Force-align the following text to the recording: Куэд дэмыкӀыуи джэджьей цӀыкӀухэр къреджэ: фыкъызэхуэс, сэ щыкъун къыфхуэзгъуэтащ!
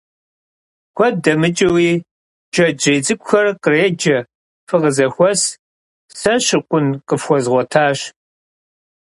Куэд 0.95 1.15
дэмыкӀыуи 1.23 1.91
джэджьей 2.53 2.99
цӀыкӀухэр 3.05 3.47
къреджэ: 3.63 4.17
фыкъызэхуэс, 4.67 5.41
сэ 6.19 6.33
щыкъун 6.45 6.85
къыфхуэзгъуэтащ! 7.07 7.99